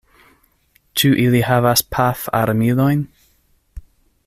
[1.01, 3.05] Ĉu ili havas pafarmilojn?